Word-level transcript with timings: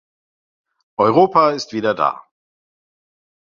Europa 0.97 1.51
ist 1.51 1.73
wieder 1.73 1.93
da. 1.93 2.25